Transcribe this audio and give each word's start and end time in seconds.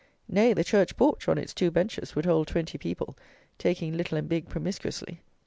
Nay, 0.27 0.53
the 0.53 0.63
church 0.63 0.97
porch, 0.97 1.27
on 1.27 1.37
its 1.37 1.53
two 1.53 1.69
benches, 1.69 2.15
would 2.15 2.25
hold 2.25 2.47
twenty 2.47 2.79
people, 2.79 3.15
taking 3.59 3.95
little 3.95 4.17
and 4.17 4.27
big 4.27 4.49
promiscuously. 4.49 5.21